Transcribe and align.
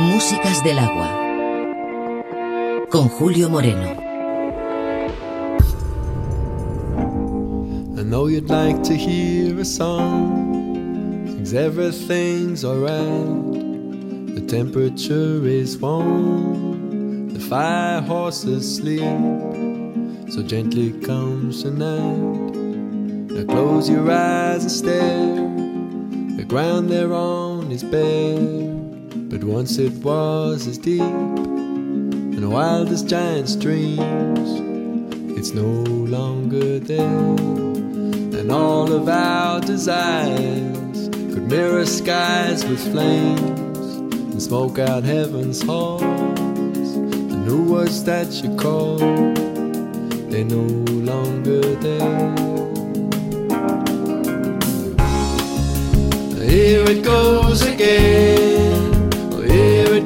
Músicas 0.00 0.64
del 0.64 0.78
agua. 0.78 1.10
Con 2.88 3.10
Julio 3.10 3.50
Moreno. 3.50 4.00
I 7.98 8.02
know 8.02 8.26
you'd 8.28 8.48
like 8.48 8.82
to 8.84 8.94
hear 8.94 9.60
a 9.60 9.64
song. 9.64 11.26
Thinks 11.26 11.52
everything's 11.52 12.64
alright. 12.64 14.34
The 14.34 14.40
temperature 14.48 15.46
is 15.46 15.76
warm. 15.76 17.34
The 17.34 17.40
fire 17.40 18.00
horses 18.00 18.76
sleep. 18.76 19.02
So 20.32 20.42
gently 20.42 20.92
comes 21.02 21.62
the 21.62 21.72
night. 21.72 22.56
Now 23.36 23.44
close 23.44 23.90
your 23.90 24.10
eyes 24.10 24.62
and 24.62 24.72
stare. 24.72 26.36
The 26.38 26.44
ground 26.48 26.88
they're 26.88 27.12
on 27.12 27.70
is 27.70 27.84
bare. 27.84 28.69
But 29.40 29.48
once 29.48 29.78
it 29.78 29.94
was 30.04 30.66
as 30.66 30.76
deep 30.76 31.00
and 31.00 32.52
wild 32.52 32.90
as 32.90 33.02
giant's 33.02 33.56
dreams, 33.56 34.50
it's 35.38 35.52
no 35.54 35.64
longer 35.64 36.78
there. 36.78 37.26
And 38.38 38.52
all 38.52 38.92
of 38.92 39.08
our 39.08 39.60
desires 39.60 41.08
could 41.08 41.48
mirror 41.48 41.86
skies 41.86 42.66
with 42.66 42.80
flames 42.92 43.78
and 43.78 44.42
smoke 44.42 44.78
out 44.78 45.04
heaven's 45.04 45.62
halls. 45.62 46.02
And 46.04 47.42
who 47.46 47.62
was 47.62 48.04
that 48.04 48.30
you 48.44 48.54
called? 48.56 49.00
They're 50.30 50.44
no 50.44 50.66
longer 51.10 51.62
there. 51.76 52.36
Here 56.46 56.84
it 56.84 57.02
goes 57.02 57.62
again 57.62 58.69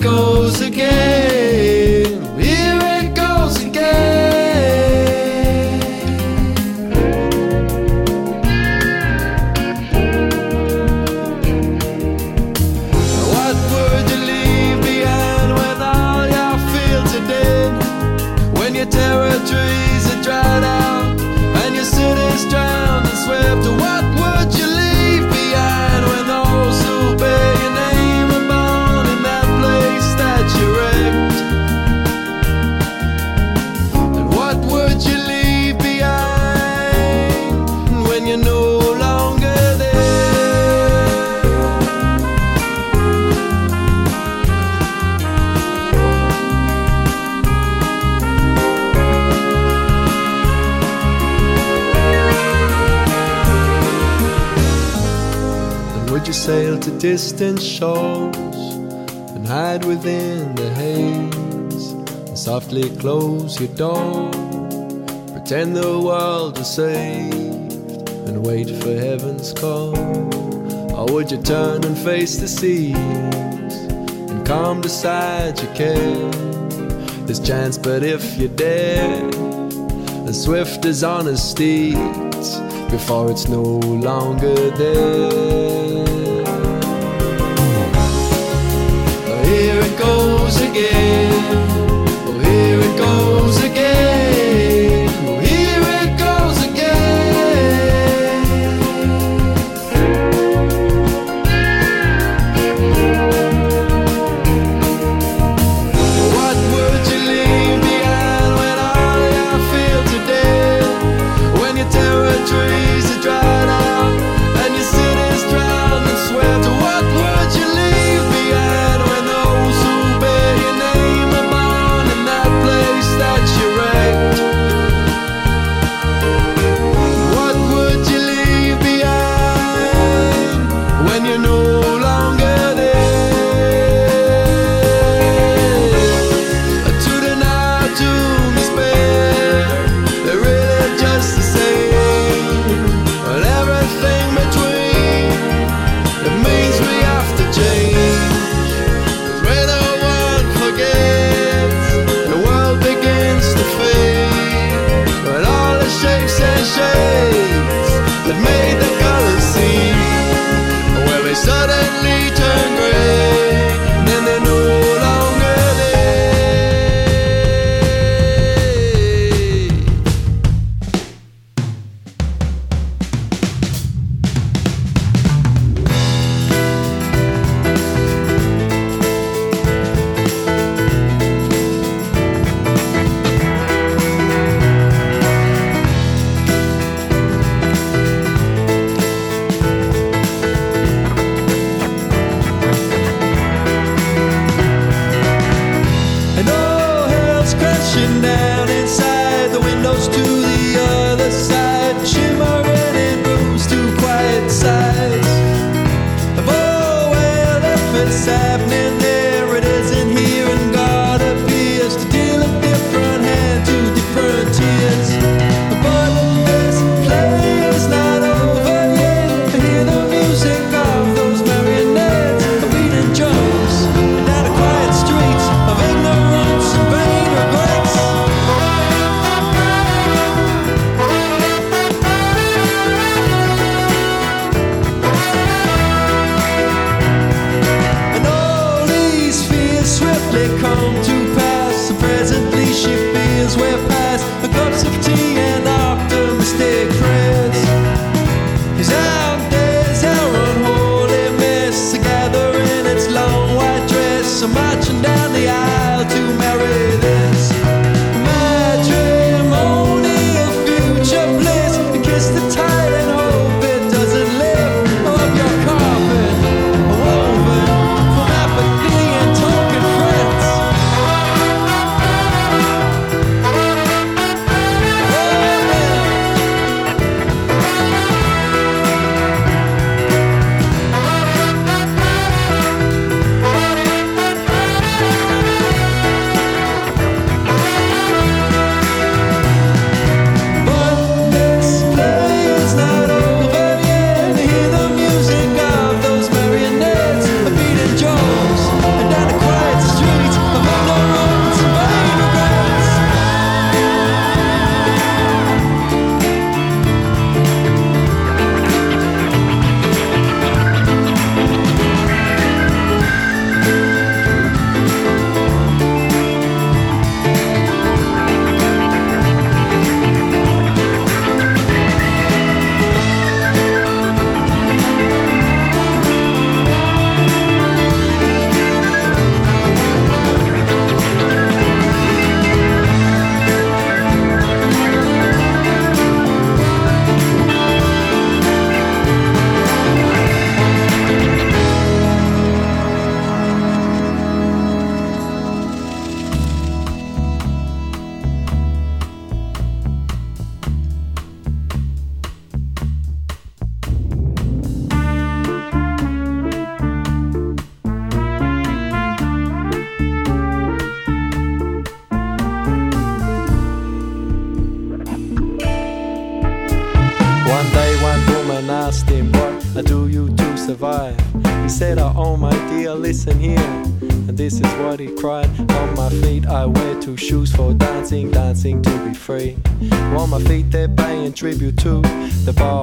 goes 0.05 0.61
again. 0.61 1.74
Would 56.25 56.29
you 56.29 56.33
sail 56.33 56.79
to 56.81 56.91
distant 56.99 57.61
shores 57.61 58.37
and 59.37 59.47
hide 59.47 59.85
within 59.85 60.55
the 60.55 60.71
haze 60.71 61.93
and 61.93 62.39
softly 62.39 62.89
close 62.97 63.61
your 63.61 63.69
door? 63.77 64.31
Pretend 65.33 65.77
the 65.77 66.01
world 66.03 66.57
is 66.57 66.67
saved 66.67 68.09
and 68.27 68.43
wait 68.47 68.71
for 68.71 68.95
heaven's 68.97 69.53
call. 69.53 69.95
Or 70.97 71.05
would 71.13 71.31
you 71.31 71.43
turn 71.43 71.85
and 71.85 71.99
face 71.99 72.39
the 72.39 72.49
seas 72.49 72.97
and 74.31 74.47
calm 74.47 74.81
decide 74.81 75.61
you 75.61 75.69
care? 75.75 76.31
There's 77.27 77.41
chance, 77.41 77.77
but 77.77 78.03
if 78.03 78.39
you 78.39 78.49
dare, 78.49 79.29
as 80.27 80.43
swift 80.43 80.87
as 80.87 81.05
steed 81.51 81.99
before 82.91 83.31
it's 83.31 83.47
no 83.47 83.61
longer 83.63 84.71
there. 84.71 85.74
Goes 90.05 90.61
again. 90.61 91.74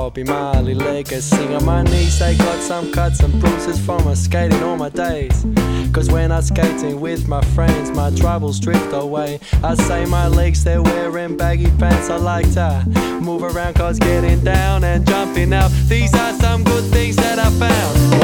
Bobby 0.02 0.24
Marley 0.24 0.74
legacy. 0.74 1.54
On 1.54 1.64
my 1.64 1.84
knees, 1.84 2.18
they 2.18 2.36
got 2.36 2.60
some 2.60 2.92
cuts 2.92 3.20
and 3.20 3.40
bruises 3.40 3.80
from 3.86 4.04
my 4.04 4.16
skating 4.16 4.64
all 4.64 4.76
my 4.76 4.90
days. 4.90 5.46
Cause 5.94 6.10
when 6.10 6.32
I'm 6.32 6.42
skating 6.42 7.00
with 7.00 7.28
my 7.28 7.42
friends, 7.54 7.92
my 7.92 8.10
troubles 8.10 8.60
drift 8.60 8.92
away. 8.94 9.40
I 9.64 9.76
say 9.76 10.06
my 10.06 10.26
legs, 10.26 10.64
they're 10.64 10.82
wearing 10.82 11.38
baggy 11.38 11.70
pants. 11.78 12.10
I 12.10 12.16
like 12.16 12.52
to 12.54 12.84
move 13.22 13.44
around, 13.44 13.76
cause 13.76 14.00
getting 14.00 14.44
down 14.44 14.84
and 14.84 15.06
jumping 15.06 15.54
out. 15.54 15.70
These 15.88 16.16
are 16.16 16.34
some 16.34 16.64
good 16.64 16.86
things 16.86 17.16
that 17.18 17.38
I 17.38 17.52
found. 17.52 18.21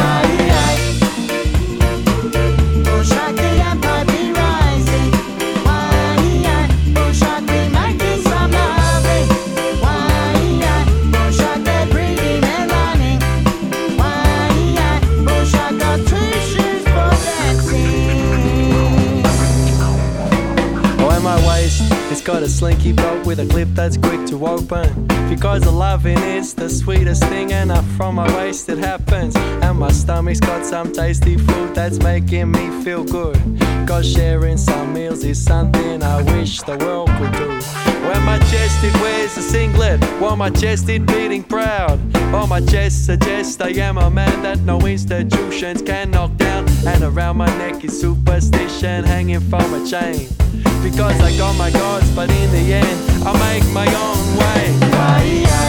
Got 22.38 22.46
a 22.46 22.50
slinky 22.50 22.94
belt 22.94 23.26
with 23.26 23.40
a 23.40 23.48
clip 23.48 23.68
that's 23.70 23.98
quick 23.98 24.24
to 24.28 24.46
open. 24.46 25.08
Because 25.28 25.64
the 25.64 25.72
loving 25.72 26.20
is 26.20 26.54
the 26.54 26.70
sweetest 26.70 27.24
thing, 27.24 27.52
and 27.52 27.72
up 27.72 27.84
from 27.98 28.14
my 28.14 28.28
waist 28.38 28.70
it 28.70 28.78
happens. 28.78 29.36
And 29.36 29.80
my 29.80 29.92
stomach's 29.92 30.40
got 30.40 30.64
some 30.64 30.92
tasty 30.92 31.36
food 31.36 31.74
that's 31.74 31.98
making 31.98 32.52
me 32.52 32.84
feel 32.84 33.04
good. 33.04 33.38
Cause 33.88 34.06
sharing 34.12 34.58
some 34.58 34.94
meals 34.94 35.24
is 35.24 35.44
something 35.44 36.04
I 36.04 36.22
wish 36.34 36.62
the 36.62 36.78
world 36.78 37.10
could 37.18 37.32
do. 37.32 37.50
When 38.08 38.22
my 38.24 38.38
chest 38.52 38.84
it 38.84 38.94
wears 39.02 39.36
a 39.36 39.42
singlet, 39.42 40.04
while 40.22 40.36
my 40.36 40.52
chest 40.52 40.90
it 40.90 41.08
beating 41.08 41.44
proud. 41.44 42.00
On 42.36 42.48
my 42.50 42.62
chest 42.62 43.08
suggests 43.08 43.60
I 43.60 43.70
am 43.70 43.98
a 43.98 44.12
man 44.12 44.44
that 44.44 44.60
no 44.60 44.80
institutions 44.82 45.82
can 45.82 46.12
knock 46.12 46.38
down. 46.38 46.70
And 46.86 47.04
around 47.04 47.38
my 47.38 47.50
neck 47.58 47.84
is 47.84 48.00
superstition 48.00 49.06
hanging 49.06 49.40
from 49.40 49.74
a 49.74 49.90
chain. 49.90 50.28
Because 50.90 51.20
I 51.20 51.36
got 51.36 51.54
my 51.58 51.70
gods, 51.70 52.10
but 52.12 52.32
in 52.32 52.50
the 52.50 52.74
end, 52.74 53.28
I 53.28 53.34
make 53.52 53.70
my 53.74 53.88
own 53.94 54.38
way. 54.38 55.67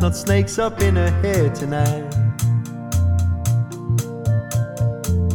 not 0.00 0.16
snakes 0.16 0.58
up 0.58 0.80
in 0.80 0.96
her 0.96 1.10
hair 1.22 1.50
tonight. 1.50 2.14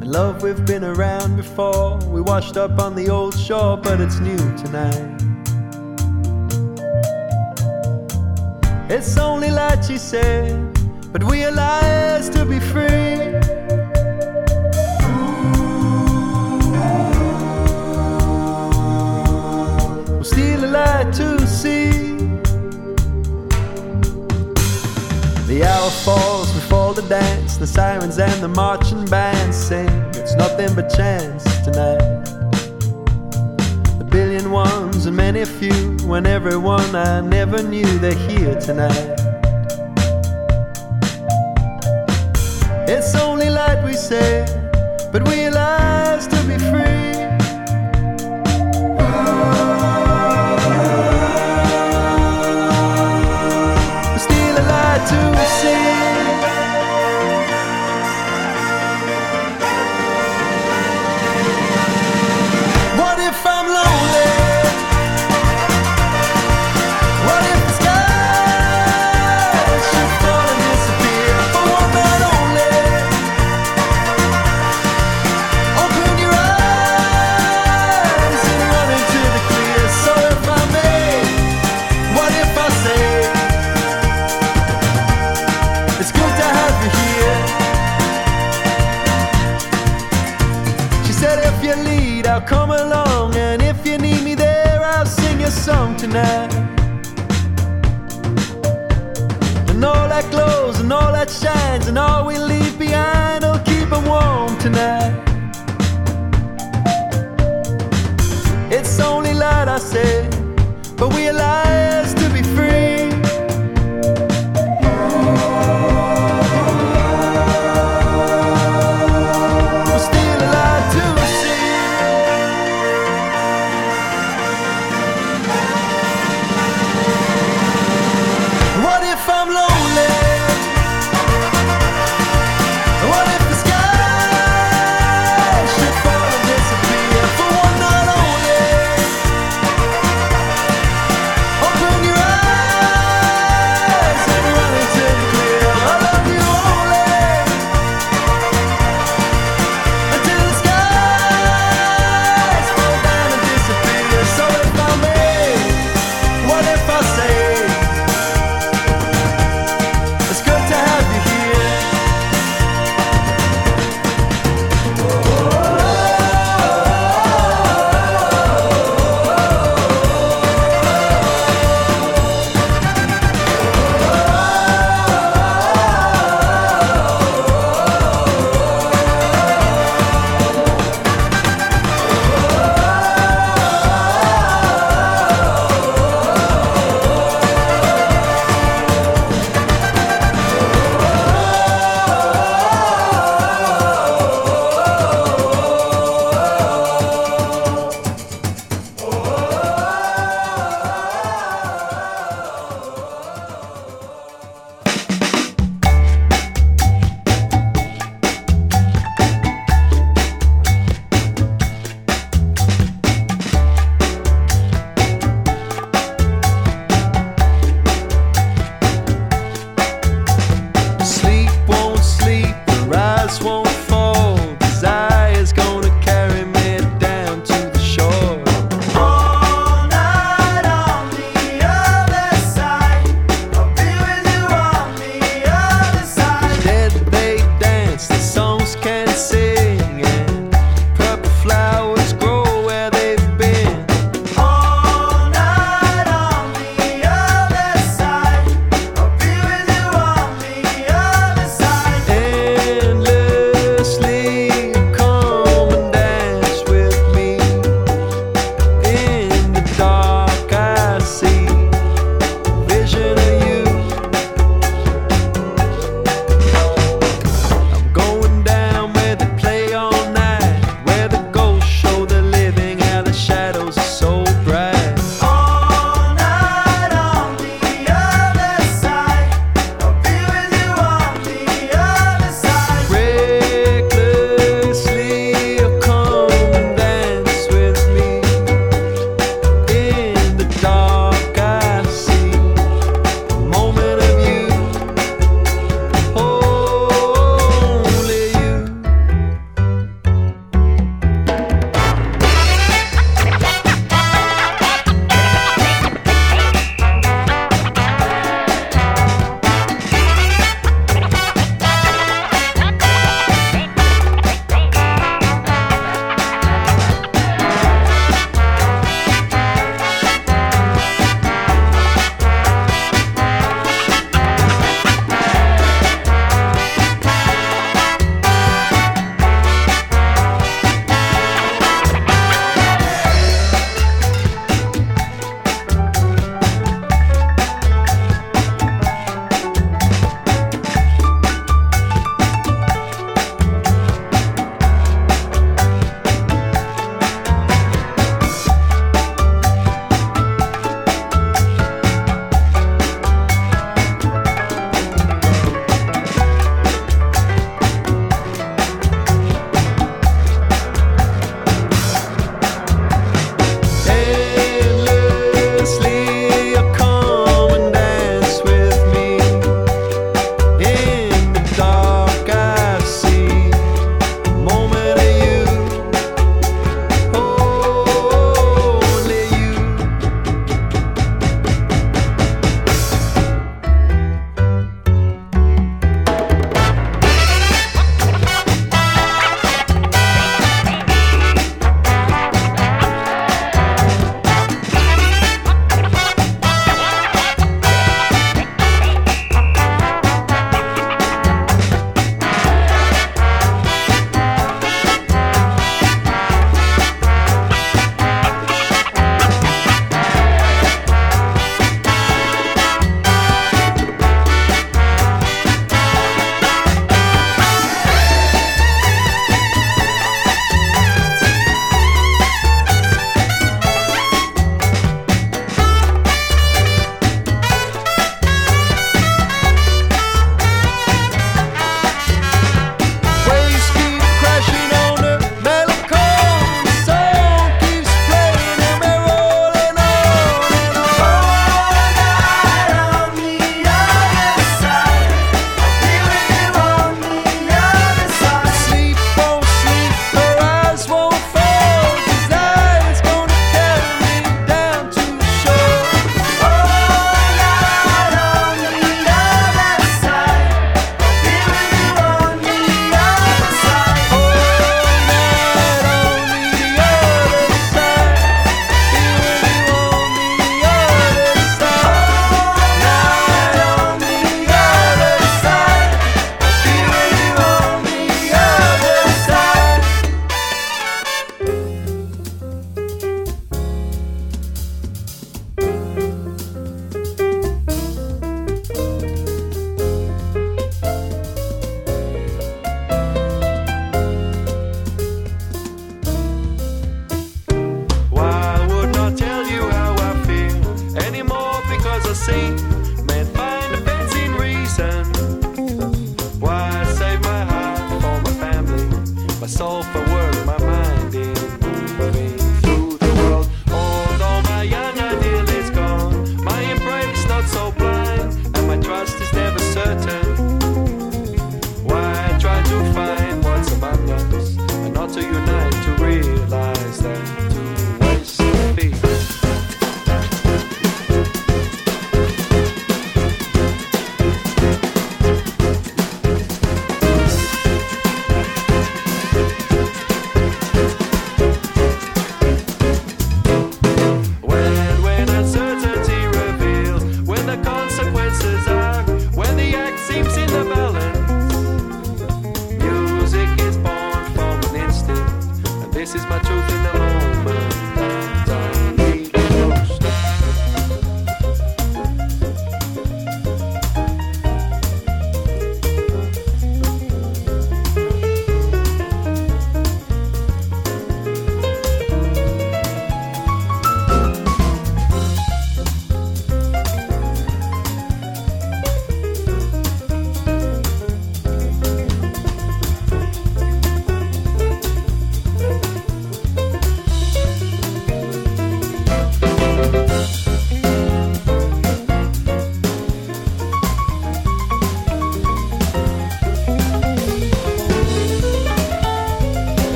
And 0.00 0.10
love, 0.10 0.42
we've 0.42 0.64
been 0.64 0.84
around 0.84 1.36
before. 1.36 1.98
We 2.06 2.20
washed 2.20 2.56
up 2.56 2.78
on 2.78 2.94
the 2.94 3.10
old 3.10 3.36
shore, 3.38 3.76
but 3.76 4.00
it's 4.00 4.20
new 4.20 4.38
tonight. 4.56 5.16
It's 8.90 9.18
only 9.18 9.50
light, 9.50 9.84
she 9.84 9.98
said, 9.98 10.72
but 11.12 11.22
we 11.24 11.44
are 11.44 11.52
liars 11.52 12.30
to 12.30 12.44
be 12.46 12.58
free. 12.58 13.18
Ooh. 15.04 15.38
We're 20.16 20.24
still 20.24 20.64
alive 20.64 21.12
to 21.16 21.46
see. 21.46 22.07
dance, 27.08 27.56
the 27.56 27.66
sirens 27.66 28.18
and 28.18 28.42
the 28.42 28.48
marching 28.48 29.04
bands 29.06 29.56
sing. 29.56 29.88
It's 30.14 30.34
nothing 30.34 30.74
but 30.74 30.88
chance 30.88 31.42
tonight. 31.64 32.02
A 34.00 34.04
billion 34.04 34.50
ones 34.50 35.06
and 35.06 35.16
many 35.16 35.44
few, 35.44 35.96
when 36.06 36.26
everyone 36.26 36.94
I 36.94 37.20
never 37.20 37.62
knew 37.62 37.86
they're 37.98 38.12
here 38.14 38.60
tonight. 38.60 39.16
It's 42.86 43.14
only 43.14 43.48
light 43.48 43.82
we 43.84 43.94
say, 43.94 44.44
but 45.10 45.26
we 45.26 45.48
lie. 45.48 45.97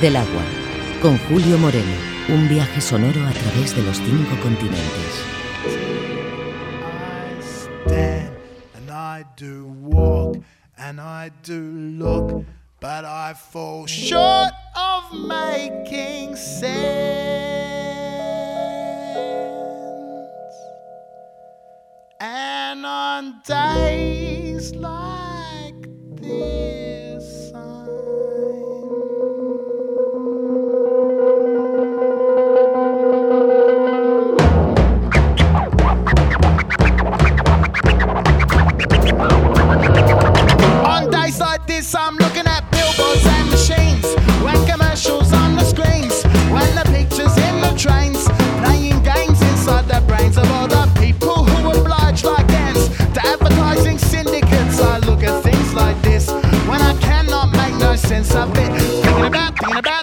Del 0.00 0.16
agua, 0.16 0.42
con 1.02 1.18
Julio 1.28 1.58
Moreno, 1.58 1.92
un 2.30 2.48
viaje 2.48 2.80
sonoro 2.80 3.20
a 3.26 3.32
través 3.32 3.76
de 3.76 3.82
los 3.82 3.98
cinco 3.98 4.34
continentes. 4.40 5.26
I 6.80 7.38
stand 7.42 8.32
and 8.74 8.90
I 8.90 9.26
do 9.36 9.66
walk 9.82 10.38
and 10.78 10.98
I 10.98 11.30
do 11.42 11.60
look, 11.98 12.46
but 12.80 13.04
I 13.04 13.34
fall 13.34 13.86
short 13.86 14.54
of 14.74 15.12
making 15.12 16.34
sense. 16.34 16.70
And 22.20 22.86
on 22.86 23.42
days 23.46 24.74
like 24.74 25.74
this, 26.16 26.89
I'm 41.80 42.14
looking 42.16 42.46
at 42.46 42.70
billboards 42.70 43.24
and 43.24 43.50
machines. 43.50 44.04
When 44.44 44.54
commercials 44.66 45.32
on 45.32 45.56
the 45.56 45.64
screens, 45.64 46.22
when 46.52 46.68
the 46.76 46.84
pictures 46.92 47.34
in 47.48 47.60
the 47.62 47.72
trains, 47.74 48.28
playing 48.60 49.02
games 49.02 49.40
inside 49.40 49.88
the 49.88 50.04
brains 50.06 50.36
of 50.36 50.50
all 50.52 50.68
the 50.68 50.84
people 51.00 51.42
who 51.42 51.80
oblige 51.80 52.22
like 52.22 52.50
ants 52.50 52.88
to 53.14 53.20
advertising 53.26 53.96
syndicates. 53.96 54.78
I 54.78 54.98
look 54.98 55.22
at 55.22 55.42
things 55.42 55.72
like 55.72 56.00
this 56.02 56.30
when 56.68 56.82
I 56.82 56.94
cannot 57.00 57.50
make 57.52 57.74
no 57.76 57.96
sense 57.96 58.34
of 58.34 58.50
it. 58.58 58.70
Thinking 59.02 59.24
about, 59.24 59.58
thinking 59.58 59.78
about 59.78 59.99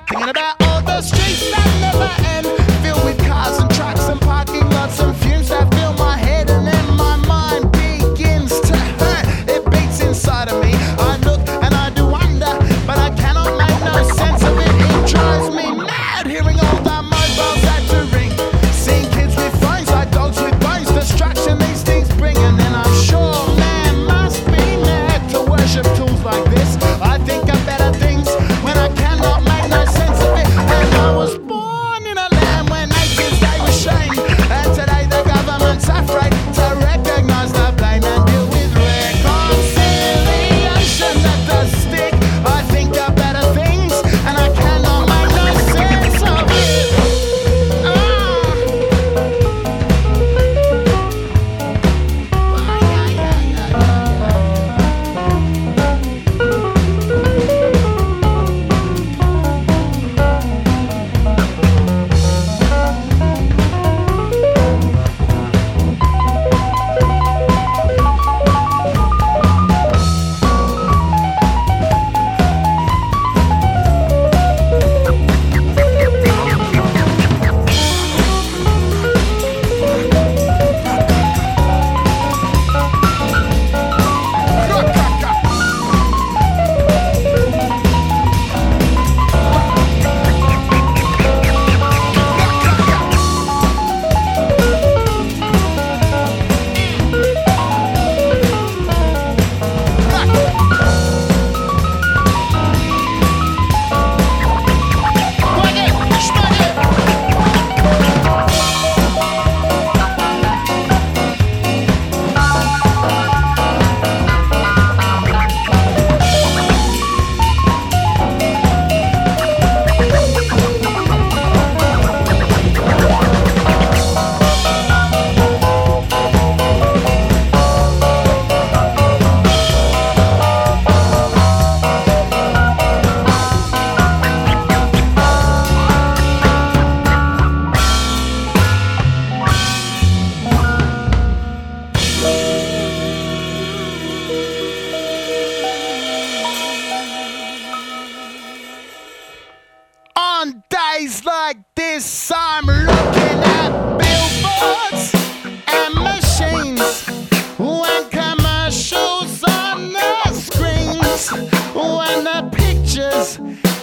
the 162.15 162.49
pictures 162.51 163.37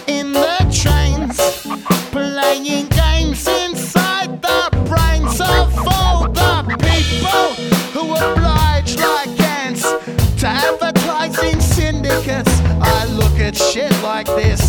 in 0.06 0.32
the 0.32 0.58
trains, 0.72 1.36
playing 2.10 2.86
games 2.88 3.46
inside 3.46 4.40
the 4.40 4.60
brains 4.88 5.40
of 5.40 5.72
all 5.92 6.28
the 6.28 6.76
people 6.88 7.44
who 7.92 8.04
oblige 8.14 8.96
like 8.96 9.40
ants 9.40 9.82
to 10.40 10.46
advertising 10.46 11.60
syndicates. 11.60 12.60
I 12.80 13.06
look 13.06 13.38
at 13.38 13.56
shit 13.56 13.92
like 14.02 14.26
this 14.26 14.63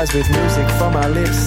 With 0.00 0.30
music 0.30 0.49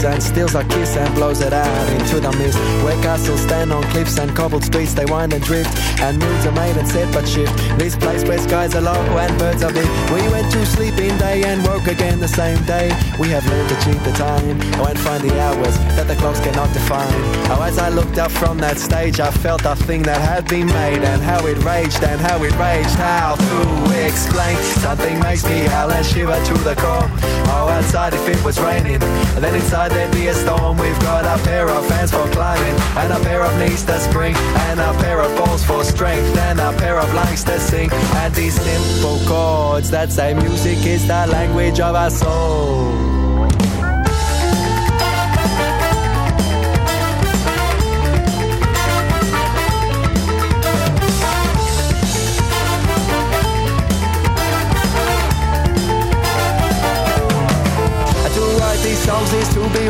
and 0.04 0.22
steals 0.22 0.56
our 0.56 0.64
kiss 0.66 0.96
and 0.96 1.14
blows 1.16 1.42
it 1.42 1.54
out 1.54 1.90
into 1.90 2.20
the 2.20 2.32
mist. 2.38 2.58
Where 2.84 3.02
castles 3.02 3.42
stand 3.42 3.72
on 3.72 3.84
cliffs 3.92 4.18
and 4.20 4.36
cobbled 4.36 4.64
streets, 4.64 4.94
they 4.94 5.06
wind 5.06 5.34
and 5.34 5.44
drift, 5.44 5.72
and 6.02 6.20
moods 6.20 6.46
are 6.46 6.52
made 6.52 6.78
and 6.78 6.88
set 6.88 7.12
but 7.14 7.28
shift. 7.28 7.54
This 7.78 7.96
place 7.96 8.24
where 8.24 8.40
skies 8.40 8.76
are 8.76 8.82
low 8.82 9.02
and 9.18 9.38
birds 9.40 9.64
are 9.64 9.72
big. 9.72 9.88
We 10.12 10.22
went 10.30 10.52
to 10.52 10.66
sleep 10.66 10.98
in 10.98 11.18
day 11.18 11.44
and 11.44 11.66
woke 11.66 11.88
again 11.88 12.20
the 12.20 12.28
same 12.28 12.62
day. 12.66 12.88
We 13.20 13.30
have 13.30 13.46
learned 13.48 13.70
to 13.70 13.76
cheat 13.84 14.02
the 14.04 14.12
time, 14.14 14.62
and 14.94 15.00
find 15.00 15.24
the 15.24 15.40
hours 15.42 15.78
that 15.96 16.08
the 16.08 16.16
clocks 16.16 16.40
cannot 16.40 16.72
define. 16.74 17.08
Oh, 17.50 17.64
as 17.64 17.78
I 17.80 17.90
looked 17.90 18.18
up 18.18 18.32
from 18.32 18.58
that 18.60 18.78
stage, 18.78 19.20
I 19.20 19.32
felt 19.32 19.66
a 19.66 19.76
thing 19.76 20.04
that 20.04 20.22
had 20.22 20.48
been 20.48 20.68
made, 20.68 21.04
and 21.04 21.22
how 21.22 21.46
it 21.48 21.58
raged, 21.64 22.04
and 22.04 22.20
how 22.20 22.44
it 22.44 22.54
raged. 22.60 22.96
How 23.00 23.36
to 23.36 24.06
explain? 24.06 24.58
Something 24.84 25.20
makes 25.20 25.44
me 25.46 25.60
howl 25.74 25.92
and 25.92 26.06
shiver 26.06 26.36
to 26.36 26.54
the 26.64 26.76
core. 26.76 27.10
Oh, 27.56 27.70
outside 27.70 28.14
if 28.14 28.28
it 28.28 28.44
was 28.44 28.60
raining, 28.60 29.00
then 29.00 29.56
inside 29.56 29.93
there'd 29.94 30.12
be 30.12 30.28
a 30.28 30.34
storm. 30.34 30.78
We've 30.78 31.00
got 31.00 31.24
a 31.26 31.42
pair 31.44 31.70
of 31.70 31.88
hands 31.90 32.12
for 32.12 32.28
climbing, 32.32 32.76
and 32.98 33.14
a 33.14 33.20
pair 33.20 33.44
of 33.44 33.58
knees 33.60 33.84
to 33.86 34.00
spring, 34.00 34.36
and 34.68 34.80
a 34.80 34.94
pair 35.04 35.22
of 35.22 35.36
balls 35.38 35.64
for 35.64 35.84
strength, 35.84 36.38
and 36.38 36.60
a 36.60 36.74
pair 36.74 37.00
of 37.00 37.14
lungs 37.14 37.44
to 37.46 37.60
sing. 37.60 37.90
And 38.22 38.34
these 38.34 38.60
simple 38.60 39.20
chords 39.28 39.90
that 39.92 40.12
say 40.12 40.34
music 40.34 40.86
is 40.86 41.08
the 41.08 41.28
language 41.28 41.80
of 41.80 41.96
our 41.96 42.10
soul. 42.10 43.23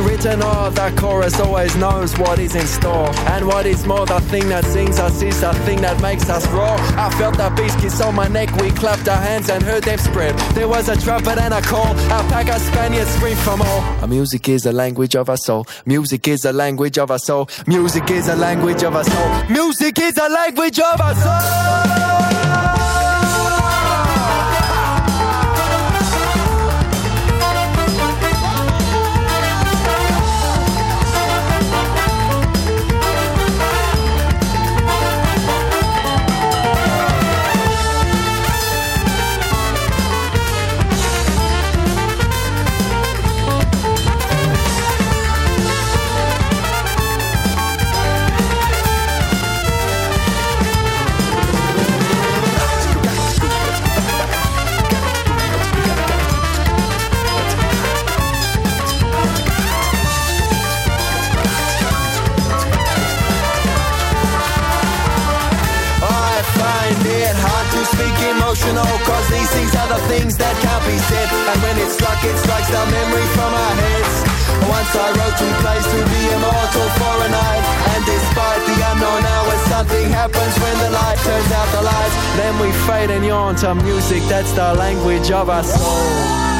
Written 0.03 0.41
or 0.41 0.69
the 0.69 0.93
chorus 0.97 1.39
always 1.39 1.75
knows 1.75 2.17
what 2.17 2.39
is 2.39 2.55
in 2.55 2.67
store. 2.67 3.09
And 3.33 3.47
what 3.47 3.65
is 3.65 3.85
more 3.85 4.05
the 4.05 4.19
thing 4.21 4.49
that 4.49 4.65
sings 4.65 4.99
us 4.99 5.21
is 5.21 5.41
the 5.41 5.53
thing 5.65 5.81
that 5.81 6.01
makes 6.01 6.29
us 6.29 6.45
roar 6.47 6.77
I 6.97 7.09
felt 7.17 7.37
that 7.37 7.55
beast 7.57 7.79
kiss 7.79 8.01
on 8.01 8.15
my 8.15 8.27
neck 8.27 8.55
we 8.57 8.71
clapped 8.71 9.07
our 9.07 9.17
hands 9.17 9.49
and 9.49 9.63
heard 9.63 9.83
them 9.83 9.97
spread. 9.97 10.35
There 10.55 10.67
was 10.67 10.89
a 10.89 10.95
trumpet 10.95 11.37
and 11.37 11.53
a 11.53 11.61
call 11.61 11.91
a 11.91 12.19
pack 12.29 12.49
of 12.49 12.61
Spaniards 12.61 13.13
from 13.43 13.61
all 13.61 13.81
our 14.01 14.07
music 14.07 14.49
is 14.49 14.63
the 14.63 14.73
language 14.73 15.15
of 15.15 15.29
our 15.29 15.37
soul. 15.37 15.65
Music 15.85 16.27
is 16.27 16.41
the 16.41 16.53
language 16.53 16.97
of 16.97 17.09
our 17.09 17.19
soul. 17.19 17.47
Music 17.67 18.09
is 18.11 18.27
the 18.27 18.35
language 18.35 18.83
of 18.83 18.95
our 18.95 19.03
soul. 19.03 19.43
Music 19.49 19.97
is 19.99 20.13
the 20.15 20.29
language 20.29 20.79
of 20.79 21.01
our 21.01 21.15
soul 21.15 22.52
the 69.93 70.01
things 70.09 70.33
that 70.41 70.55
can't 70.65 70.85
be 70.89 70.97
said 71.05 71.29
And 71.53 71.57
when 71.61 71.75
it's 71.77 71.93
struck, 71.93 72.17
it 72.25 72.37
strikes 72.41 72.69
the 72.73 72.83
memory 72.89 73.27
from 73.37 73.51
our 73.53 73.75
heads 73.77 74.15
Once 74.65 74.91
I 74.97 75.07
wrote 75.13 75.35
two 75.37 75.53
plays 75.61 75.85
to 75.85 75.99
be 76.09 76.21
immortal 76.33 76.87
for 76.97 77.15
a 77.21 77.29
night 77.29 77.63
And 77.93 78.01
despite 78.05 78.61
the 78.65 78.77
unknown 78.89 79.23
hours 79.23 79.63
something 79.69 80.09
happens 80.09 80.53
when 80.63 80.75
the 80.79 80.89
light 80.91 81.17
turns 81.17 81.51
out 81.51 81.67
the 81.71 81.81
lights. 81.81 82.15
Then 82.37 82.53
we 82.59 82.71
fade 82.85 83.09
and 83.09 83.25
yawn 83.25 83.55
to 83.57 83.75
music, 83.75 84.21
that's 84.29 84.51
the 84.53 84.73
language 84.73 85.31
of 85.31 85.49
our 85.49 85.63
soul. 85.63 86.52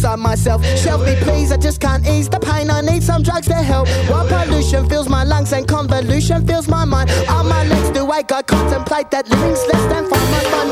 Inside 0.00 0.18
myself. 0.18 0.64
Shelf 0.78 1.04
me, 1.04 1.14
please, 1.20 1.52
I 1.52 1.58
just 1.58 1.78
can't 1.80 2.06
ease 2.06 2.28
the 2.28 2.40
pain. 2.40 2.70
I 2.70 2.80
need 2.80 3.02
some 3.02 3.22
drugs 3.22 3.46
to 3.48 3.54
help. 3.54 3.86
While 4.08 4.26
pollution 4.26 4.88
fills 4.88 5.08
my 5.10 5.24
lungs 5.24 5.52
and 5.52 5.68
convolution 5.68 6.46
fills 6.46 6.68
my 6.68 6.86
mind. 6.86 7.10
All 7.28 7.44
my 7.44 7.64
legs 7.66 7.90
do 7.90 8.10
I 8.10 8.22
contemplate 8.22 9.10
that 9.10 9.28
living's 9.28 9.62
less 9.66 9.84
than 9.92 10.08
fun. 10.08 10.30
My 10.30 10.40
fun 10.52 10.70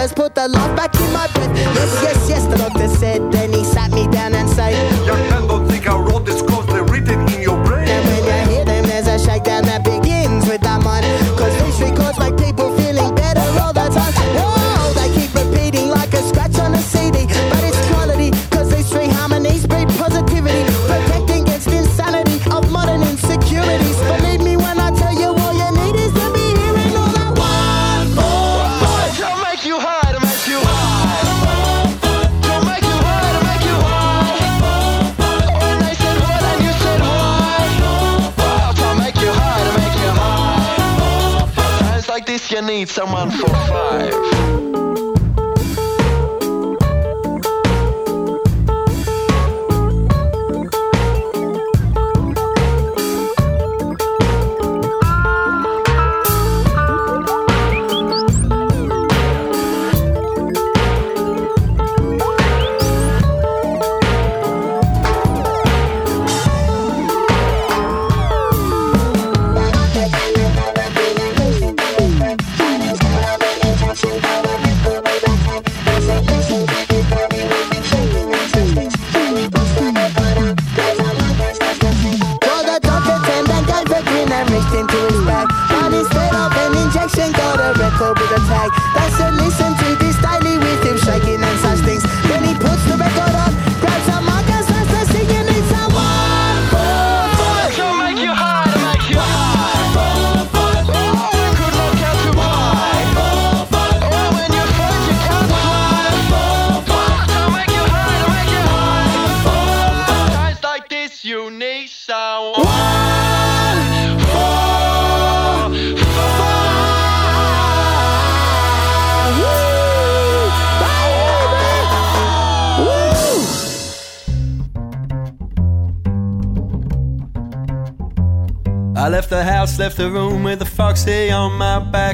has 0.00 0.14
put 0.14 0.34
the 0.34 0.48
love 0.48 0.74
back 0.74 0.94
in 0.98 1.12
my 1.12 1.26
someone 43.00 43.30
for 43.30 43.59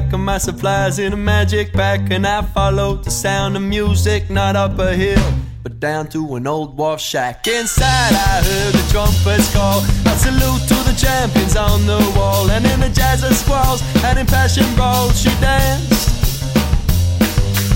back 0.07 0.15
and 0.15 0.25
my 0.25 0.39
supplies 0.39 0.99
in 0.99 1.13
a 1.13 1.17
magic 1.17 1.73
pack. 1.73 2.11
And 2.11 2.27
I 2.27 2.43
followed 2.43 3.05
the 3.05 3.11
sound 3.11 3.57
of 3.57 3.63
music, 3.63 4.31
not 4.31 4.57
up 4.57 4.79
a 4.79 4.95
hill, 4.95 5.33
but 5.63 5.81
down 5.81 6.09
to 6.09 6.37
an 6.37 6.47
old 6.47 6.77
wharf 6.77 7.01
shack. 7.01 7.47
Inside, 7.47 8.13
I 8.13 8.43
heard 8.45 8.75
the 8.75 8.87
trumpets 8.93 9.53
call. 9.53 9.81
A 10.07 10.17
salute 10.19 10.63
to 10.69 10.77
the 10.89 10.95
champions 10.97 11.57
on 11.57 11.87
the 11.87 11.99
wall. 12.17 12.51
And 12.51 12.65
in 12.67 12.81
the 12.81 12.89
jazz 12.89 13.25
of 13.25 13.35
squalls 13.35 13.83
and 14.05 14.19
in 14.19 14.27
passion 14.27 14.67
brawls, 14.75 15.21
she 15.21 15.31
danced. 15.41 16.11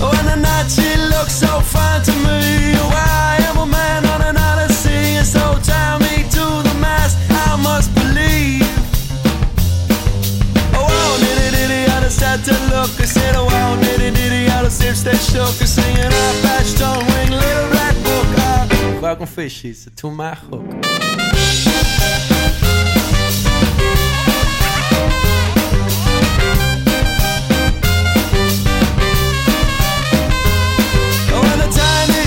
Oh, 0.03 0.11
and 0.17 0.27
the 0.27 0.35
night 0.37 0.69
she 0.69 0.95
looked 1.13 1.31
so 1.31 1.59
fine 1.61 2.01
to 2.03 2.11
me. 2.11 2.75
Oh, 2.77 3.20
to 12.45 12.53
look. 12.69 12.89
I 13.01 13.05
said, 13.05 13.35
oh, 13.35 13.45
wow, 13.45 13.73
I 14.49 14.61
just 14.63 14.83
if 14.83 15.03
they 15.03 15.17
shook. 15.17 15.55
I 15.61 15.65
wing, 17.09 17.31
little 17.31 17.69
black 17.73 17.95
book. 18.05 18.27
Ah. 18.37 18.99
Welcome 19.01 19.25
fishies 19.25 19.89
to 19.95 20.11
my 20.11 20.35
hook. 20.35 20.61
And 31.33 31.59
the 31.61 31.69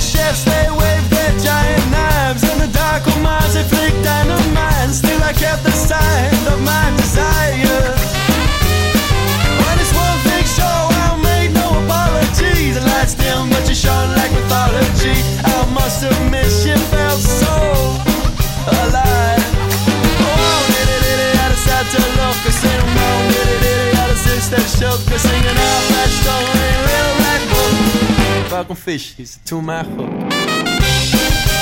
chefs, 0.01 0.45
they 0.45 0.67
waved 0.71 1.11
their 1.11 1.33
giant 1.39 1.91
knives. 1.93 2.43
And 2.43 2.61
the 2.61 2.71
dark 2.77 3.07
minds, 3.23 3.55
they 3.55 3.63
dynamite. 4.03 4.91
Still, 4.91 5.23
I 5.23 5.33
kept 5.33 5.63
the 5.63 5.71
sign 5.71 6.53
of 6.53 6.61
my 6.63 6.91
desire. 6.97 8.14
Dim, 13.75 13.91
shone 13.91 14.11
like 14.17 14.33
mythology. 14.33 15.15
I 15.45 15.71
must 15.73 16.05
admit, 16.05 16.47
she 16.47 16.75
felt 16.91 17.21
so 17.21 17.55
alive. 18.67 19.45
Oh, 20.21 20.67
diddy 20.69 20.97
diddy, 21.05 21.29
I 21.35 21.51
had 21.53 21.87
to 21.91 21.99
look. 21.99 22.37
I 22.37 22.51
said, 22.51 22.81
no, 22.95 23.07
diddy 23.33 23.57
diddy, 23.61 23.97
I 23.97 24.15
six 24.15 24.49
that 24.49 24.67
shook. 24.79 25.01
I 25.13 25.17
singing 25.17 25.59
out 25.71 25.85
that 25.93 26.11
stone, 26.21 26.49
little 26.87 27.15
black 27.21 27.43
book. 27.51 28.51
Fucking 28.51 28.77
fish, 28.77 29.15
he's 29.17 29.39
to 29.45 29.63
my 29.63 29.83
hook. 29.83 31.54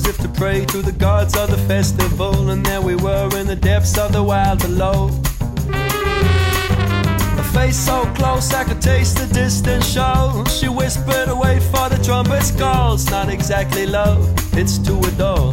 as 0.00 0.06
if 0.06 0.18
to 0.18 0.28
pray 0.28 0.64
to 0.66 0.82
the 0.82 0.92
gods 0.92 1.36
of 1.36 1.50
the 1.50 1.58
festival. 1.68 2.50
And 2.50 2.64
there 2.64 2.80
we 2.80 2.96
were 2.96 3.28
in 3.38 3.46
the 3.46 3.56
depths 3.56 3.98
of 3.98 4.12
the 4.12 4.22
wild 4.22 4.60
below. 4.60 5.08
A 7.38 7.44
face 7.54 7.76
so 7.76 8.04
close 8.14 8.52
I 8.52 8.64
could 8.64 8.80
taste 8.80 9.16
the 9.18 9.26
distant 9.32 9.84
show. 9.84 10.44
She 10.48 10.68
whispered 10.68 11.28
away 11.28 11.60
for 11.60 11.88
the 11.88 12.00
trumpet's 12.04 12.50
call. 12.50 12.94
It's 12.94 13.10
not 13.10 13.28
exactly 13.28 13.86
love, 13.86 14.20
it's 14.56 14.78
to 14.78 14.98
adore. 15.10 15.52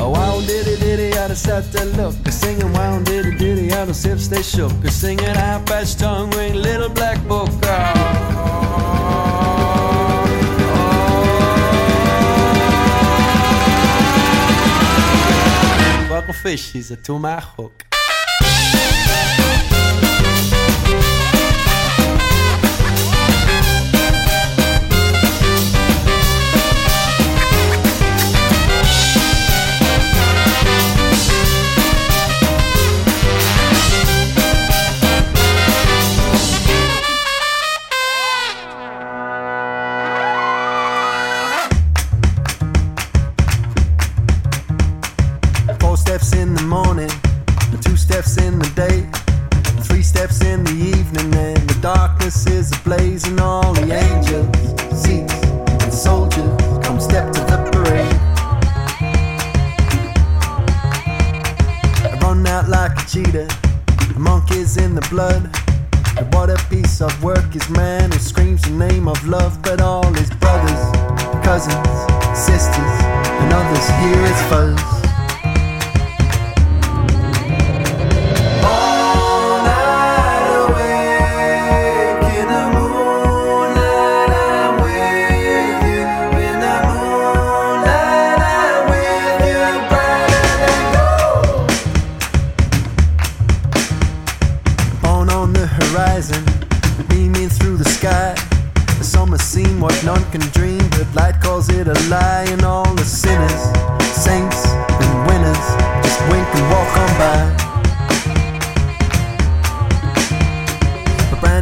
Oh, 0.00 0.10
wow, 0.10 0.40
diddy 0.40 0.76
diddy, 0.76 1.12
I 1.18 1.28
just 1.28 1.46
had 1.46 1.64
to 1.72 1.84
look. 2.00 2.14
A 2.26 2.32
singing 2.32 2.72
wow, 2.72 3.02
diddy 3.02 3.36
diddy, 3.36 3.72
I 3.72 3.84
don't 3.84 3.94
sips 3.94 4.28
they 4.28 4.42
shook. 4.42 4.72
A 4.84 4.90
singing 4.90 5.34
high 5.42 5.62
patch 5.66 5.96
tongue 5.96 6.30
ring, 6.30 6.54
little 6.54 6.88
black 6.88 7.18
book 7.26 7.50
girl. 7.60 7.97
fish, 16.38 16.70
he's 16.70 16.90
a 16.92 16.96
tomahawk. 16.96 17.87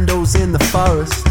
windows 0.07 0.35
in 0.35 0.53
the 0.53 0.59
forest, 0.71 1.25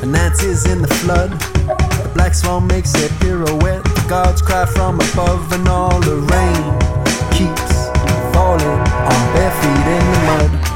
the 0.00 0.06
Nancy's 0.06 0.64
in 0.64 0.80
the 0.80 0.88
flood. 0.88 1.30
The 1.32 2.10
black 2.14 2.34
swan 2.34 2.66
makes 2.66 2.94
a 2.94 3.08
pirouette, 3.20 3.84
the 3.84 4.06
gods 4.08 4.40
cry 4.40 4.64
from 4.64 5.00
above, 5.00 5.52
and 5.52 5.68
all 5.68 6.00
the 6.00 6.16
rain 6.16 6.62
keeps 7.30 7.72
falling 8.32 8.80
on 9.10 9.20
bare 9.34 9.52
feet 9.60 9.86
in 9.96 10.04
the 10.12 10.20
mud. 10.28 10.71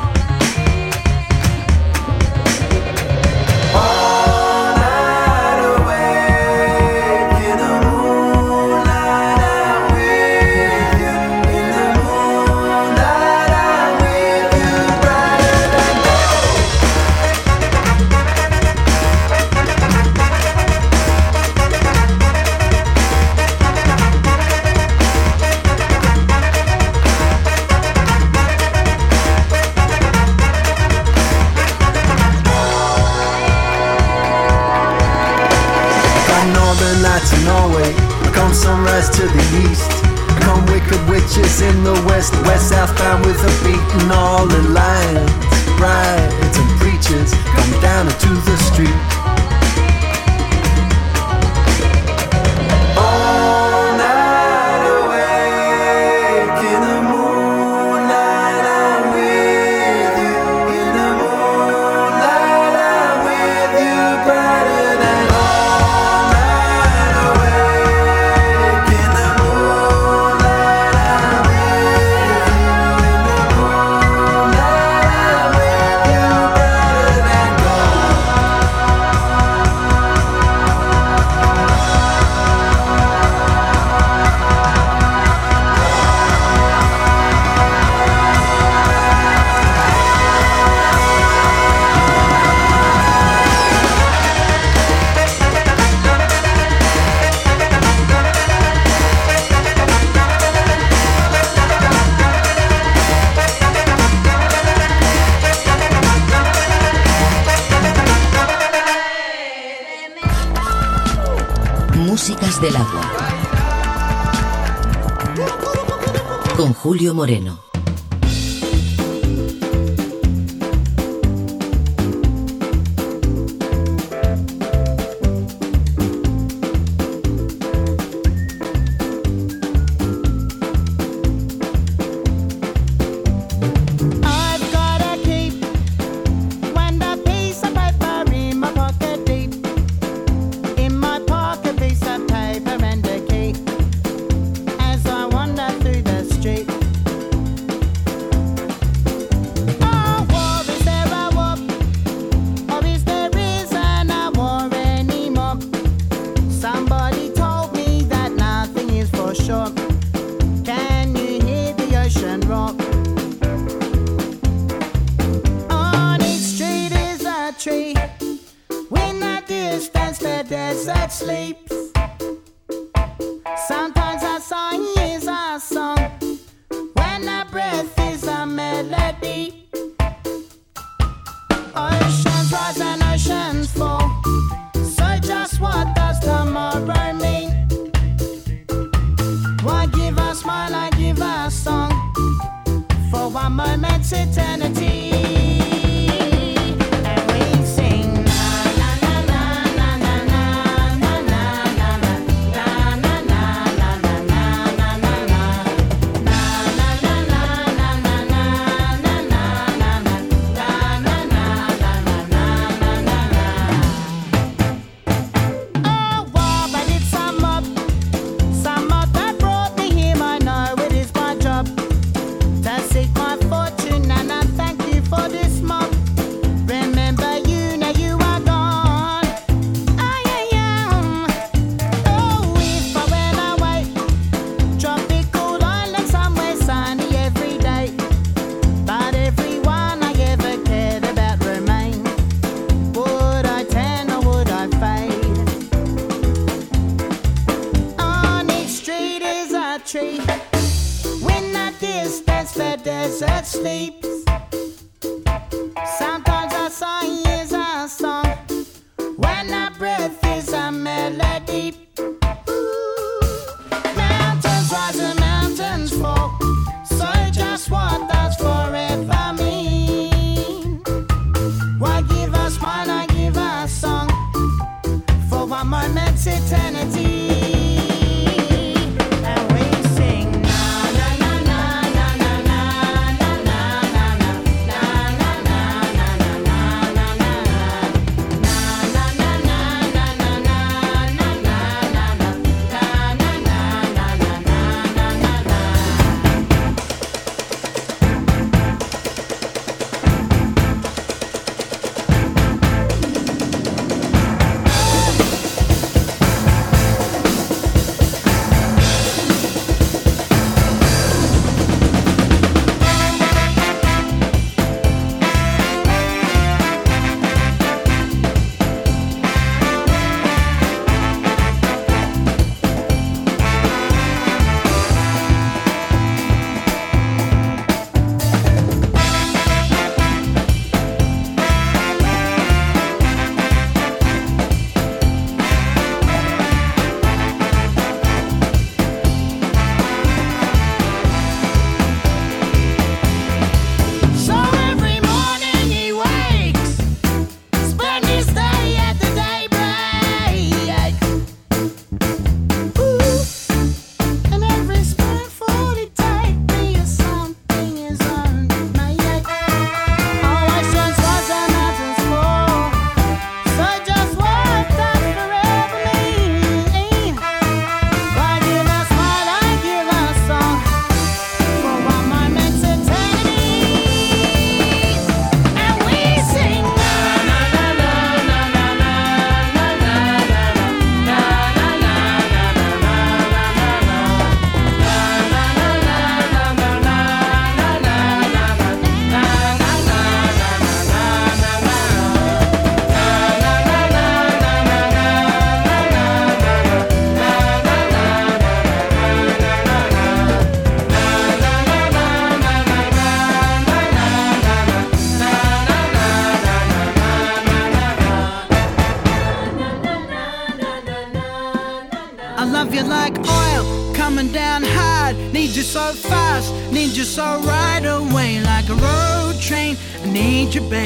Con 116.56 116.72
Julio 116.74 117.14
Moreno. 117.14 117.65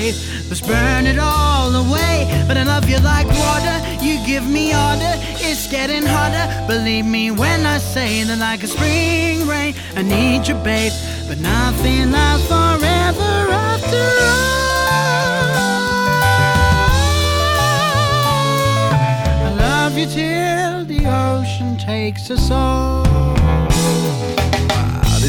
Let's 0.01 0.63
burn 0.63 1.07
it 1.07 1.19
all 1.19 1.75
away. 1.75 2.45
But 2.49 2.57
I 2.57 2.63
love 2.63 2.89
you 2.89 2.99
like 3.01 3.27
water, 3.27 3.77
you 4.03 4.19
give 4.27 4.47
me 4.47 4.73
order. 4.73 5.15
It's 5.47 5.67
getting 5.71 6.05
hotter. 6.07 6.47
Believe 6.67 7.05
me 7.05 7.31
when 7.31 7.67
I 7.67 7.79
say 7.79 8.25
that, 8.25 8.39
like 8.39 8.63
a 8.63 8.67
spring 8.67 9.47
rain, 9.47 9.75
I 9.97 10.03
need 10.03 10.49
you, 10.49 10.55
babe. 10.55 10.93
But 11.29 11.39
nothing 11.39 12.13
lasts 12.13 12.47
forever 12.49 13.33
after 13.53 14.07
all. 14.33 14.51
I 19.47 19.51
love 19.67 19.99
you 19.99 20.07
till 20.07 20.85
the 20.87 21.07
ocean 21.07 21.77
takes 21.77 22.31
us 22.31 22.51
all. 22.51 23.70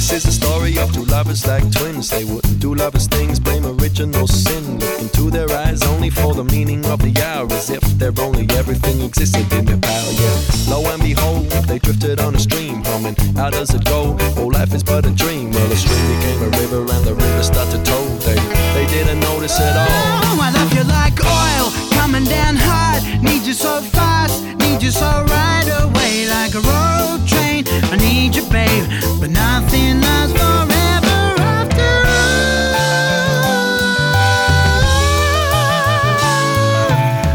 This 0.01 0.25
is 0.25 0.25
a 0.25 0.31
story 0.31 0.79
of 0.79 0.91
two 0.91 1.05
lovers 1.05 1.45
like 1.45 1.61
twins. 1.71 2.09
They 2.09 2.25
wouldn't 2.25 2.59
do 2.59 2.73
lovers 2.73 3.05
things, 3.05 3.39
blame 3.39 3.67
original 3.67 4.25
sin. 4.25 4.79
Look 4.79 4.99
into 4.99 5.29
their 5.29 5.47
eyes 5.51 5.83
only 5.83 6.09
for 6.09 6.33
the 6.33 6.43
meaning 6.43 6.83
of 6.87 6.99
the 7.03 7.13
hour, 7.21 7.45
as 7.53 7.69
if 7.69 7.81
their 7.99 8.11
only 8.17 8.49
everything 8.57 8.99
existed 9.01 9.45
in 9.53 9.63
their 9.63 9.77
power. 9.77 10.11
Yeah, 10.17 10.37
lo 10.69 10.81
and 10.91 11.03
behold, 11.03 11.51
they 11.69 11.77
drifted 11.77 12.19
on 12.19 12.33
a 12.33 12.39
stream, 12.39 12.83
humming. 12.83 13.15
How 13.35 13.51
does 13.51 13.75
it 13.75 13.85
go? 13.85 14.17
Oh, 14.37 14.47
life 14.47 14.73
is 14.73 14.83
but 14.83 15.05
a 15.05 15.11
dream. 15.11 15.51
Well, 15.51 15.67
the 15.67 15.77
stream 15.77 16.05
became 16.17 16.41
a 16.41 16.49
river, 16.57 16.81
and 16.81 17.05
the 17.05 17.13
river 17.13 17.43
started 17.43 17.85
to 17.85 17.91
tow. 17.91 18.03
They 18.25 18.41
they 18.73 18.87
didn't 18.87 19.19
notice 19.19 19.59
at 19.59 19.77
all. 19.77 19.85
Oh, 19.87 20.39
I 20.41 20.49
love 20.49 20.73
you 20.73 20.83
like 20.83 21.13
oil 21.21 21.69
coming 21.93 22.25
down 22.25 22.55
hard. 22.57 23.03
Need 23.21 23.43
you 23.45 23.53
so 23.53 23.79
fast, 23.81 24.43
need 24.57 24.81
you 24.81 24.89
so 24.89 25.23
right 25.29 25.69
away, 25.85 26.25
like 26.27 26.55
a 26.55 26.61
road 26.65 27.21
train. 27.27 27.65
I 27.93 27.97
need 27.97 28.35
you, 28.35 28.43
babe, 28.49 28.89
but 29.21 29.29
nothing 29.29 30.01
lasts 30.01 30.33
forever 30.33 31.19
after 31.37 31.89
all. 32.09 32.41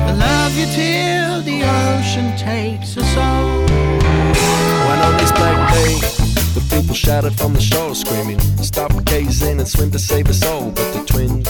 I 0.09 0.13
love 0.19 0.53
you 0.59 0.67
till 0.67 1.43
the 1.43 1.63
ocean 1.63 2.37
takes 2.37 2.97
us 2.97 3.17
all. 3.17 3.61
When 4.87 4.99
on 4.99 5.17
this 5.17 5.31
black 5.31 5.73
day, 5.75 5.95
the 6.59 6.67
people 6.75 6.95
shouted 6.97 7.39
from 7.39 7.55
the 7.55 7.61
shore, 7.61 7.95
screaming, 7.95 8.41
Stop 8.61 8.93
gazing 9.05 9.61
and 9.61 9.69
swim 9.69 9.93
to 9.93 9.99
save 10.01 10.29
us 10.29 10.45
all. 10.45 10.73
But 10.73 10.93
the 10.93 11.05
twins, 11.07 11.49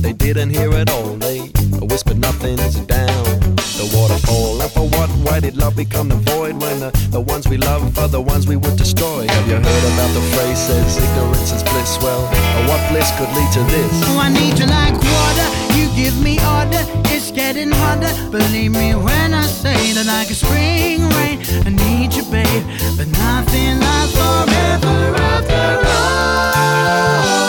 they 0.00 0.14
didn't 0.14 0.50
hear 0.50 0.72
it 0.72 0.88
all. 0.88 1.16
They 1.16 1.40
whispered, 1.82 2.18
Nothing's 2.18 2.76
down. 2.86 3.49
The 3.80 3.96
waterfall, 3.96 4.60
and 4.60 4.70
for 4.70 4.86
what? 4.92 5.08
Why 5.24 5.40
did 5.40 5.56
love 5.56 5.74
become 5.74 6.10
the 6.10 6.16
void 6.16 6.60
when 6.60 6.80
the, 6.80 6.90
the 7.10 7.20
ones 7.20 7.48
we 7.48 7.56
love 7.56 7.96
are 7.96 8.08
the 8.08 8.20
ones 8.20 8.46
we 8.46 8.56
would 8.56 8.76
destroy? 8.76 9.26
Have 9.26 9.48
you 9.48 9.54
heard 9.54 9.84
about 9.94 10.12
the 10.12 10.20
phrase 10.36 10.58
says 10.58 10.98
ignorance 10.98 11.50
is 11.50 11.62
bliss? 11.62 11.96
Well, 12.02 12.20
what 12.68 12.80
bliss 12.92 13.10
could 13.16 13.32
lead 13.32 13.50
to 13.56 13.62
this? 13.72 13.90
Oh, 14.04 14.18
I 14.20 14.28
need 14.28 14.58
you 14.58 14.66
like 14.66 14.92
water. 14.92 15.48
You 15.72 15.88
give 15.96 16.12
me 16.20 16.36
order. 16.44 16.84
It's 17.08 17.30
getting 17.30 17.70
harder. 17.70 18.12
Believe 18.30 18.72
me 18.72 18.94
when 18.94 19.32
I 19.32 19.46
say 19.46 19.94
that 19.94 20.04
like 20.04 20.28
a 20.28 20.34
spring 20.34 21.00
rain. 21.16 21.40
I 21.64 21.70
need 21.72 22.12
you, 22.12 22.24
babe, 22.24 22.64
but 22.98 23.08
nothing 23.08 23.80
lasts 23.80 24.12
forever 24.12 25.16
after 25.16 25.88
all. 25.88 27.39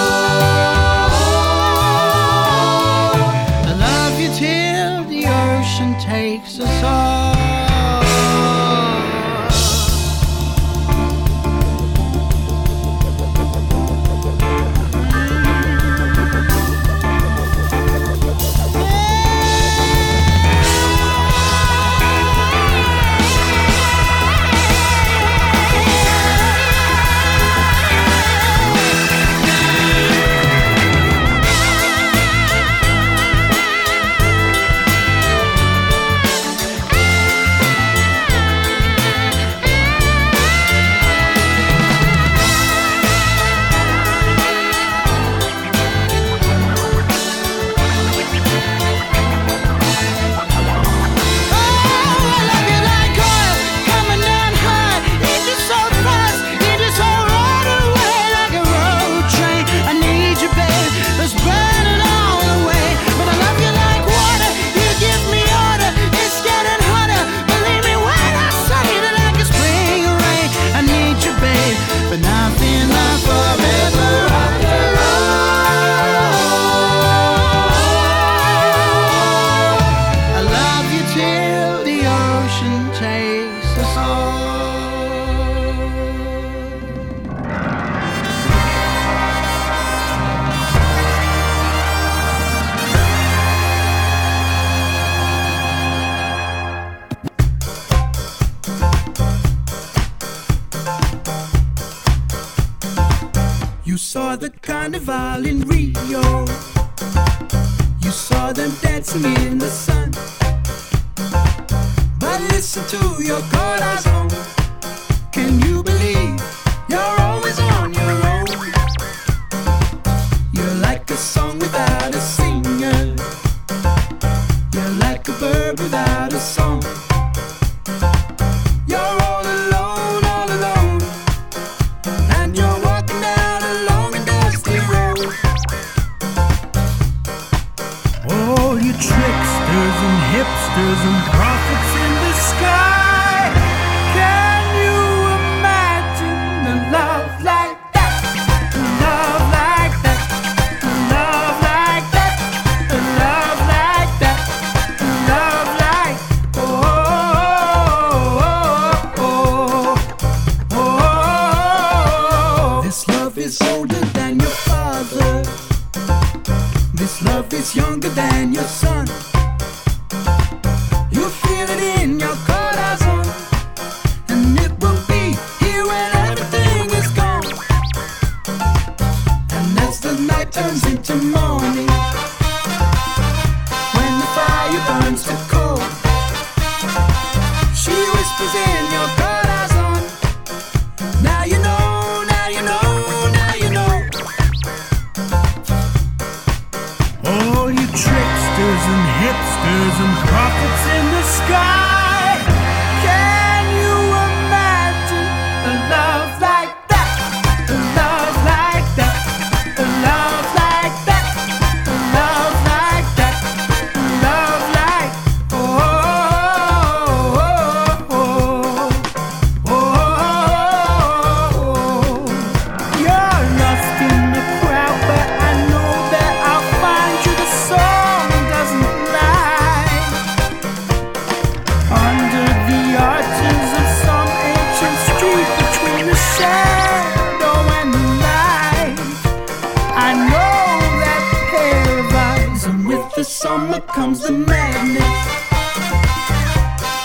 I 240.12 240.14
know 240.14 240.82
that 241.03 241.24
pair 241.51 241.99
of 241.99 242.14
eyes, 242.14 242.66
and 242.66 242.86
with 242.86 243.16
the 243.16 243.24
summer 243.24 243.80
comes 243.80 244.20
the 244.20 244.34
madness. 244.34 245.05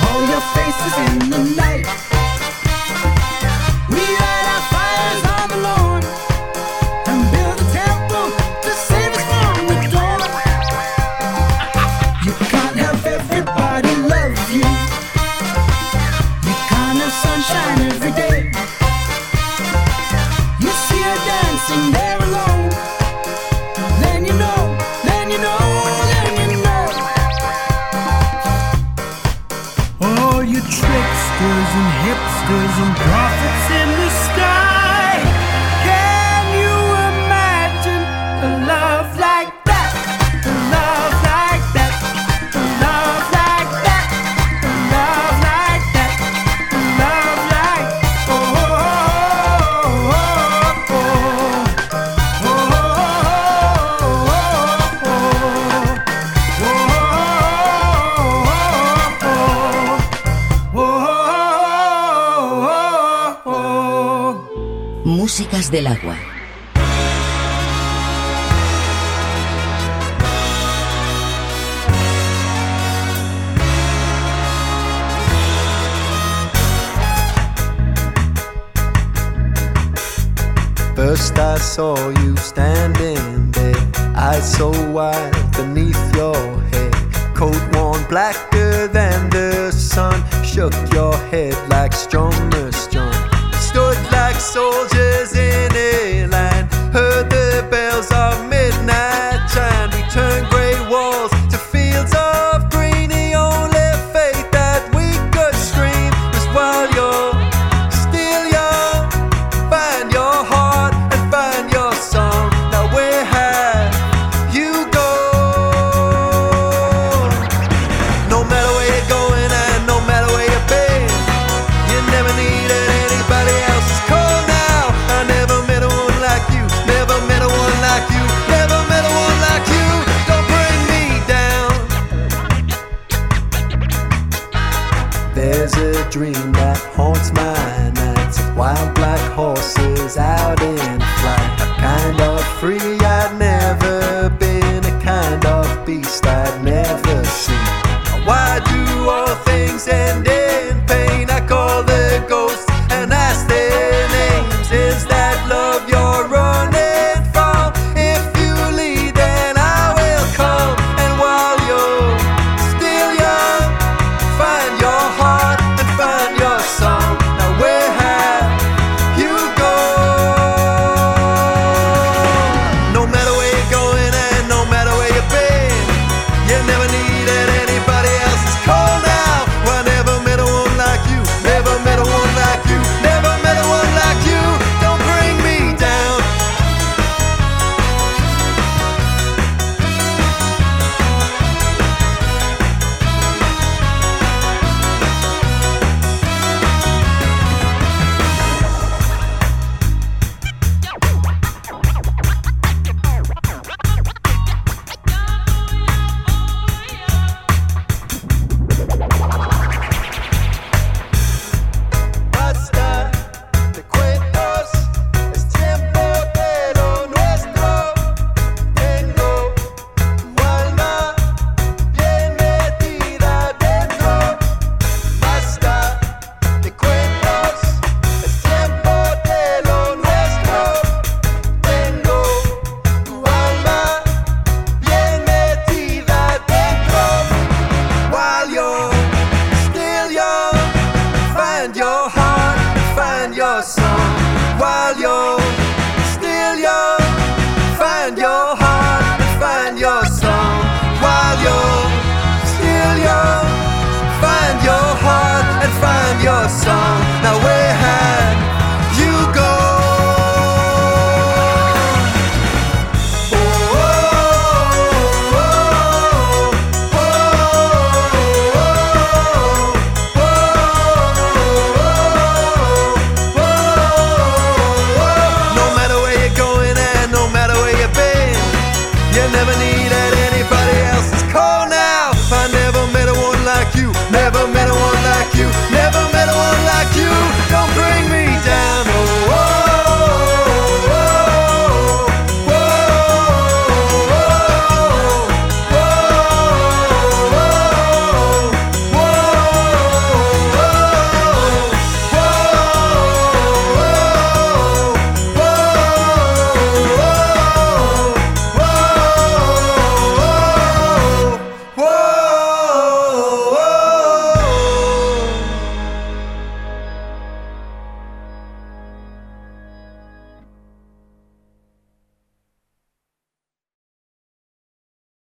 All 0.03 0.23
your 0.27 0.43
faces 0.57 0.95
in 1.07 1.31
the 1.31 1.55
night. 1.55 1.86